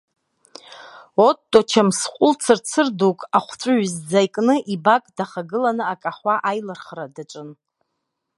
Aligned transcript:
Отто, 1.27 1.57
чамсҟәыл 1.71 2.33
цырцыр 2.43 2.87
дук 2.99 3.19
ахәҵәы 3.37 3.71
ҩызӡа 3.77 4.21
икны, 4.27 4.55
ибак 4.73 5.03
дахагыланы, 5.15 5.83
акаҳуа 5.93 6.35
аилырхра 6.49 7.05
даҿын. 7.15 7.49